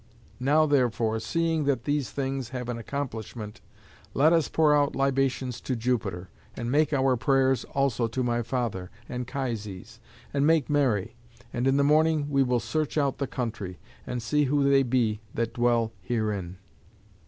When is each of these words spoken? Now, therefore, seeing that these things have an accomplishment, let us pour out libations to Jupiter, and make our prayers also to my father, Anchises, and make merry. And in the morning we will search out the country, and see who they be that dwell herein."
Now, 0.39 0.65
therefore, 0.65 1.19
seeing 1.19 1.65
that 1.65 1.83
these 1.83 2.09
things 2.09 2.49
have 2.49 2.69
an 2.69 2.77
accomplishment, 2.79 3.61
let 4.15 4.33
us 4.33 4.47
pour 4.49 4.73
out 4.75 4.95
libations 4.95 5.61
to 5.61 5.75
Jupiter, 5.75 6.31
and 6.55 6.71
make 6.71 6.91
our 6.91 7.15
prayers 7.15 7.65
also 7.65 8.07
to 8.07 8.23
my 8.23 8.41
father, 8.41 8.89
Anchises, 9.09 9.99
and 10.33 10.47
make 10.47 10.71
merry. 10.71 11.17
And 11.53 11.67
in 11.67 11.77
the 11.77 11.83
morning 11.83 12.31
we 12.31 12.41
will 12.41 12.59
search 12.59 12.97
out 12.97 13.19
the 13.19 13.27
country, 13.27 13.77
and 14.07 14.23
see 14.23 14.45
who 14.45 14.67
they 14.67 14.81
be 14.81 15.21
that 15.35 15.53
dwell 15.53 15.91
herein." 16.01 16.57